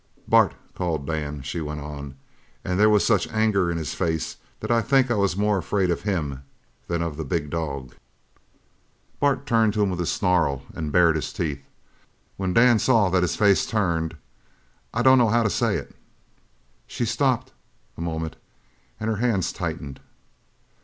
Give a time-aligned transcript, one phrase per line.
[0.27, 2.15] "'Bart,' called Dan," she went on,
[2.65, 5.91] "and there was such anger in his face that I think I was more afraid
[5.91, 6.41] of him
[6.87, 7.93] than of the big dog.
[9.19, 11.63] "Bart turned to him with a snarl and bared his teeth.
[12.35, 14.17] When Dan saw that his face turned
[14.91, 15.95] I don't know how to say it!"
[16.87, 17.53] She stopped
[17.95, 18.37] a moment
[18.99, 19.99] and her hands tightened.